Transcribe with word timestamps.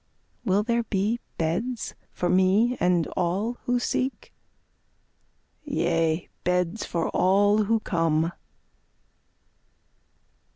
Will 0.43 0.63
there 0.63 0.81
be 0.81 1.19
beds 1.37 1.93
for 2.11 2.27
me 2.27 2.75
and 2.79 3.05
all 3.15 3.59
who 3.65 3.77
seek? 3.77 4.33
Yea, 5.63 6.27
beds 6.43 6.83
for 6.83 7.09
all 7.09 7.65
who 7.65 7.81
come. 7.81 8.31